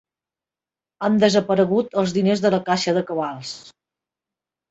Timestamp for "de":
2.45-2.51, 2.99-3.03